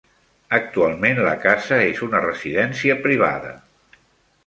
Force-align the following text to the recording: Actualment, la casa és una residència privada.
Actualment, 0.57 1.21
la 1.27 1.35
casa 1.45 1.79
és 1.91 2.03
una 2.09 2.25
residència 2.25 2.99
privada. 3.07 3.57